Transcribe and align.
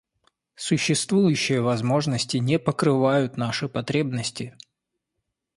Существующие 0.55 1.61
возможности 1.61 2.37
не 2.37 2.57
покрывают 2.57 3.37
наши 3.37 3.69
потребности. 3.69 4.57